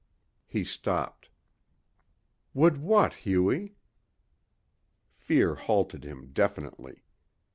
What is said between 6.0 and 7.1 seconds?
him definitely.